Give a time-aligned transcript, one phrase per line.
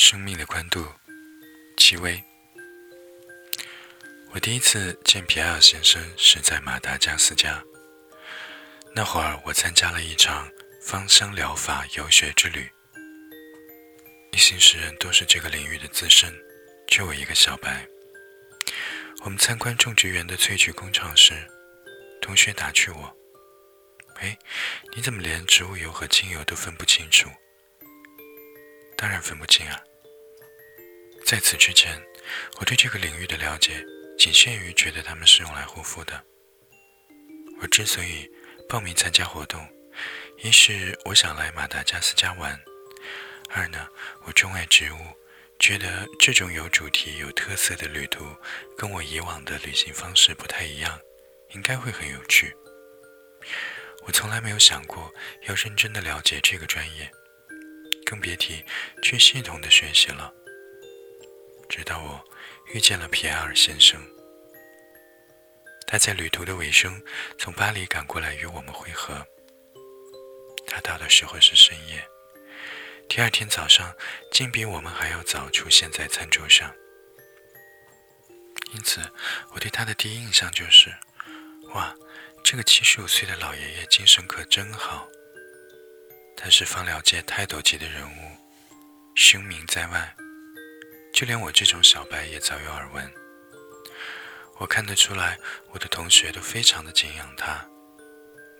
[0.00, 0.86] 生命的宽度，
[1.76, 2.22] 戚薇。
[4.30, 7.60] 我第一次见皮埃尔先生是在马达加斯加。
[8.94, 10.48] 那会儿，我参加了一场
[10.80, 12.70] 芳香疗法游学之旅，
[14.30, 16.32] 一行十人都是这个领域的资深，
[16.86, 17.84] 就我一个小白。
[19.24, 21.34] 我们参观种植园的萃取工厂时，
[22.22, 23.16] 同学打趣我
[24.22, 24.38] ：“哎，
[24.94, 27.28] 你怎么连植物油和精油都分不清楚？”
[29.00, 29.80] 当然分不清啊！
[31.24, 32.02] 在此之前，
[32.58, 33.80] 我对这个领域的了解
[34.18, 36.20] 仅限于觉得它们是用来护肤的。
[37.60, 38.28] 我之所以
[38.68, 39.64] 报名参加活动，
[40.38, 42.60] 一是我想来马达加斯加玩，
[43.50, 43.86] 二呢，
[44.24, 44.98] 我钟爱植物，
[45.60, 48.24] 觉得这种有主题、有特色的旅途
[48.76, 50.98] 跟我以往的旅行方式不太一样，
[51.50, 52.52] 应该会很有趣。
[54.06, 55.14] 我从来没有想过
[55.46, 57.08] 要认真的了解这个专业。
[58.08, 58.64] 更别提
[59.02, 60.32] 去系统的学习了。
[61.68, 62.24] 直到我
[62.72, 64.00] 遇见了皮埃尔先生，
[65.86, 67.02] 他在旅途的尾声
[67.38, 69.22] 从巴黎赶过来与我们会合。
[70.66, 72.02] 他到的时候是深夜，
[73.10, 73.94] 第二天早上
[74.32, 76.74] 竟比我们还要早出现在餐桌上。
[78.72, 79.02] 因此，
[79.52, 80.90] 我对他的第一印象就是：
[81.74, 81.94] 哇，
[82.42, 85.06] 这个七十五岁的老爷爷精神可真好。
[86.40, 88.36] 他是芳疗界泰斗级的人物，
[89.16, 90.14] 声名在外，
[91.12, 93.12] 就连我这种小白也早有耳闻。
[94.58, 95.36] 我看得出来，
[95.72, 97.68] 我的同学都非常的敬仰他，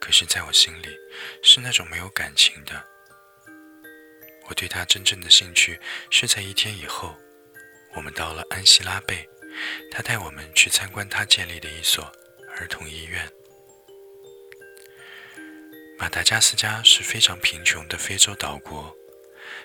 [0.01, 0.89] 可是，在我心里，
[1.41, 2.85] 是那种没有感情的。
[4.49, 5.79] 我对他真正的兴趣
[6.11, 7.17] 是在一天以后，
[7.95, 9.29] 我们到了安西拉贝，
[9.93, 12.05] 他带我们去参观他建立的一所
[12.59, 13.31] 儿童医院。
[15.99, 18.97] 马达加斯加是非常贫穷的非洲岛国。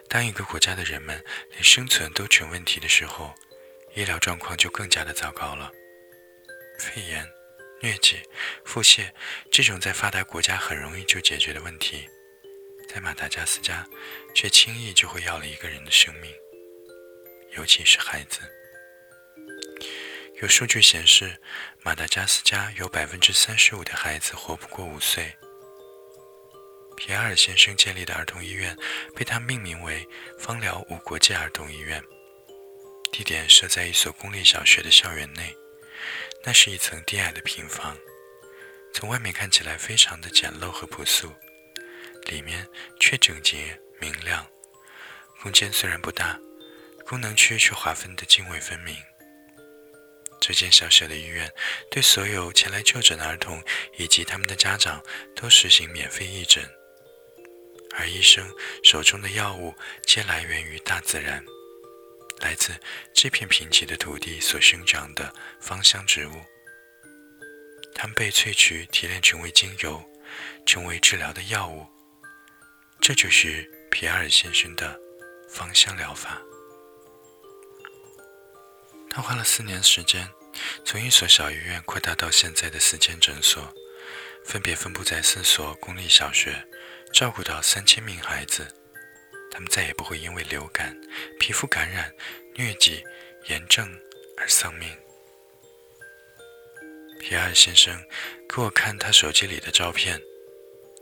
[0.09, 3.35] 当一个国家的人们连生存都成问题的时候，
[3.93, 5.71] 医疗状况就更加的糟糕了。
[6.79, 7.23] 肺炎、
[7.81, 8.17] 疟疾、
[8.65, 9.11] 腹泻
[9.51, 12.09] 这种在发达国家很容易就解决的问题，
[12.89, 13.87] 在马达加斯加
[14.33, 16.33] 却轻易就会要了一个人的生命，
[17.55, 18.39] 尤其是孩子。
[20.41, 21.39] 有数据显示，
[21.83, 25.37] 马达加斯加有百分之三十五的孩子活不过五岁。
[27.05, 28.77] 皮埃尔先生建立的儿童医院
[29.13, 30.07] 被他命名为
[30.39, 32.01] “芳疗无国界儿童医院”，
[33.11, 35.53] 地点设在一所公立小学的校园内。
[36.45, 37.97] 那是一层低矮的平房，
[38.93, 41.33] 从外面看起来非常的简陋和朴素，
[42.27, 42.65] 里面
[43.01, 44.47] 却整洁明亮。
[45.41, 46.39] 空间虽然不大，
[47.05, 48.95] 功能区却划分得泾渭分明。
[50.39, 51.51] 这间小小的医院
[51.91, 53.61] 对所有前来就诊的儿童
[53.97, 55.03] 以及他们的家长
[55.35, 56.63] 都实行免费义诊。
[57.95, 58.47] 而医生
[58.83, 59.73] 手中的药物
[60.05, 61.43] 皆来源于大自然，
[62.39, 62.73] 来自
[63.13, 66.31] 这片贫瘠的土地所生长的芳香植物。
[67.93, 70.03] 它们被萃取提炼成为精油，
[70.65, 71.85] 成为治疗的药物。
[72.99, 74.99] 这就是皮埃尔先生的
[75.49, 76.41] 芳香疗法。
[79.09, 80.27] 他花了四年时间，
[80.83, 83.71] 从一所小医院扩大到现在的四间诊所，
[84.43, 86.67] 分别分布在四所公立小学。
[87.13, 88.67] 照顾到三千名孩子，
[89.51, 90.99] 他们再也不会因为流感、
[91.39, 92.11] 皮肤感染、
[92.55, 93.03] 疟疾、
[93.45, 93.87] 炎症
[94.35, 94.89] 而丧命。
[97.19, 98.03] 皮埃尔先生
[98.49, 100.19] 给我看他手机里的照片，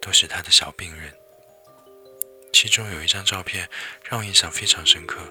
[0.02, 1.14] 都是他的小病人。
[2.52, 3.70] 其中有一张照片
[4.04, 5.22] 让我印象非常深刻，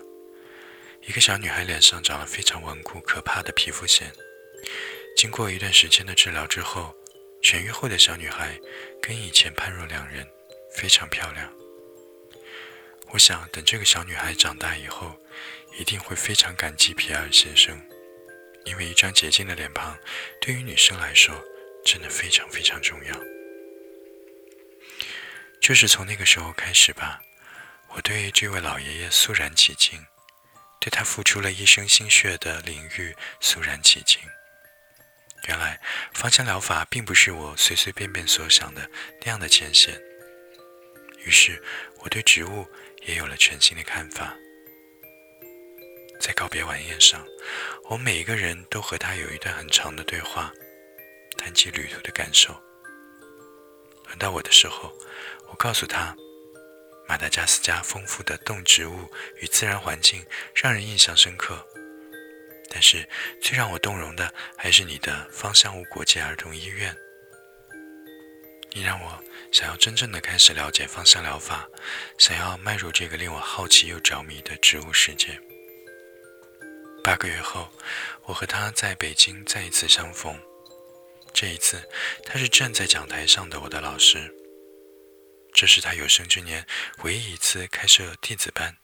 [1.03, 4.05] 一个小女孩脸上长了非常顽固、可怕的皮肤癣。
[5.15, 6.97] 经过一段时间的治疗之后，
[7.43, 8.59] 痊愈后的小女孩
[9.03, 10.27] 跟以前判若两人。
[10.75, 11.53] 非常漂亮。
[13.13, 15.21] 我想，等这个小女孩长大以后，
[15.79, 17.81] 一定会非常感激皮埃尔先生，
[18.65, 19.99] 因为一张洁净的脸庞，
[20.41, 21.35] 对于女生来说，
[21.85, 23.15] 真的非常非常重要。
[25.61, 27.21] 就是从那个时候开始吧，
[27.89, 30.07] 我对这位老爷爷肃然起敬，
[30.81, 34.21] 对他付出了一生心血的领域肃然起敬。
[35.49, 35.81] 原来，
[36.15, 38.89] 芳香疗法并不是我随随便便所想的
[39.23, 40.01] 那样的浅显。
[41.25, 41.63] 于是，
[42.01, 42.67] 我对植物
[43.07, 44.37] 也有了全新的看法。
[46.21, 47.27] 在告别晚宴上，
[47.85, 50.53] 我们每一个人都和他有一段很长的对话，
[51.39, 52.53] 谈起旅途的感受。
[54.07, 54.93] 轮到我的时候，
[55.49, 56.15] 我告诉他，
[57.09, 60.25] 马达加斯加丰富的动植物与自然环境
[60.55, 61.67] 让人印象深刻，
[62.69, 63.09] 但是
[63.41, 66.95] 最让我动容的还是你的芳香无国界儿童医院。
[68.73, 71.67] 你让我想要真正的开始了解芳香疗法，
[72.19, 75.41] 想要迈入这个令我好奇又着迷的植物世界。
[77.03, 77.73] 八个月后，
[78.25, 80.41] 我和他在北京再一次相逢。
[81.33, 81.89] 这一次，
[82.25, 84.33] 他是站在讲台上的我的老师。
[85.53, 86.65] 这是他有生之年
[87.03, 88.77] 唯一一次开设弟子班。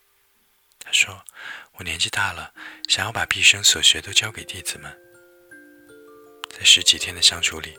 [0.81, 1.25] 他说
[1.79, 2.53] ：“我年纪大了，
[2.89, 4.97] 想要把毕生所学都教给弟子们。”
[6.51, 7.79] 在十几天的相处里，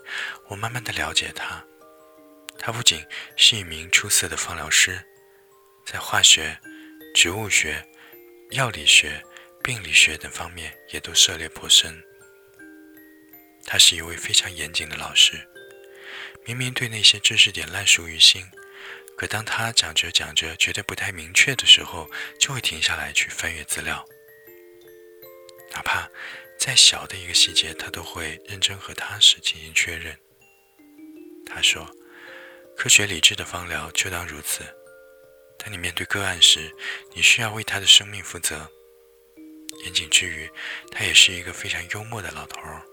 [0.50, 1.66] 我慢慢的了解他。
[2.60, 3.06] 他不仅
[3.36, 5.02] 是一名出色的放疗师，
[5.86, 6.60] 在化学、
[7.14, 7.88] 植物学、
[8.52, 9.24] 药理学、
[9.64, 12.04] 病理学等方面也都涉猎颇深。
[13.66, 15.48] 他是一位非常严谨的老师，
[16.46, 18.46] 明明对那些知识点烂熟于心，
[19.16, 24.06] 可当他讲着讲着觉得不太明确的时候，就会停下来去翻阅资料，
[25.72, 26.10] 哪怕
[26.60, 30.18] 再小的一个细节，他都会认真和踏实进行确认。
[31.46, 31.90] 他说。
[32.78, 34.64] 科学理智的芳疗就当如此。
[35.58, 36.72] 当你面对个案时，
[37.16, 38.70] 你需要为他的生命负责。
[39.84, 40.48] 严谨之余，
[40.92, 42.84] 他也是一个非常幽默的老头儿。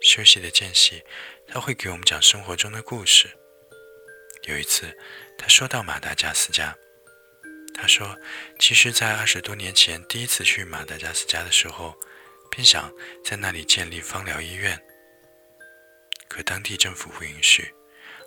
[0.00, 1.02] 休息的间隙，
[1.48, 3.28] 他会给我们讲生活中的故事。
[4.44, 4.96] 有一次，
[5.36, 6.76] 他说到马达加斯加，
[7.74, 8.16] 他说，
[8.60, 11.96] 其实，在二十多年前第一次去马达加斯加的时候，
[12.52, 12.92] 便想
[13.24, 14.80] 在那里建立芳疗医院，
[16.28, 17.72] 可当地政府不允许。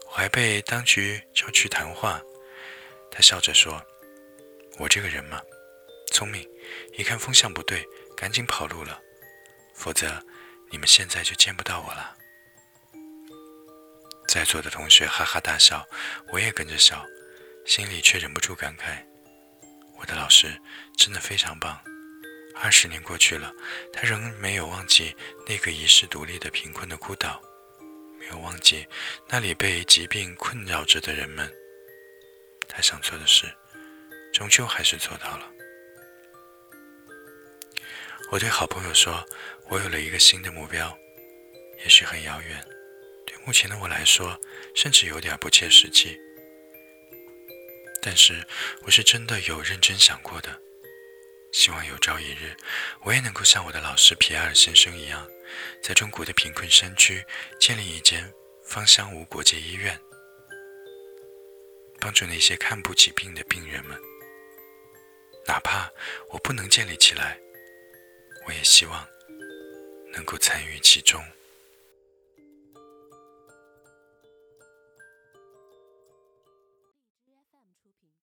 [0.08, 2.22] 我还被当局叫去谈话，
[3.12, 3.84] 他笑着说
[4.80, 5.42] ：“我这个人嘛，
[6.14, 6.48] 聪明，
[6.94, 7.86] 一看风向不对，
[8.16, 9.00] 赶紧跑路了，
[9.76, 10.24] 否则
[10.72, 12.16] 你们现在就见不到我了。”
[14.28, 15.86] 在座的同学哈哈大笑，
[16.32, 17.06] 我也跟着笑，
[17.66, 19.06] 心里却忍不住感慨：
[19.98, 20.60] 我的老师
[20.98, 21.82] 真的非常棒。
[22.56, 23.52] 二十年过去了，
[23.92, 25.16] 他仍没有忘记
[25.48, 27.42] 那个遗世独立的贫困的孤岛。
[28.26, 28.88] 没有忘记
[29.28, 31.48] 那里被疾病困扰着的人们。
[32.68, 33.46] 他想做的事，
[34.34, 35.52] 终究还是做到了。
[38.32, 39.24] 我对好朋友说
[39.70, 40.98] ：“我有了一个新的目标，
[41.84, 42.66] 也许很遥远，
[43.28, 44.40] 对目前的我来说，
[44.74, 46.20] 甚至有点不切实际。
[48.02, 48.44] 但是
[48.82, 50.60] 我是真的有认真想过的。
[51.56, 52.54] 希望有朝一日，
[53.04, 55.26] 我也能够像我的老师皮埃尔先生一样。”
[55.82, 57.26] 在中国的贫困山区
[57.62, 58.30] 建立一间
[58.66, 59.98] 芳香无国界医院，
[61.98, 63.98] 帮助那些看不起病的病人们。
[65.48, 65.90] 哪怕
[66.28, 67.40] 我不能建立起来，
[68.46, 69.08] 我也希望
[70.12, 71.24] 能够参与其中。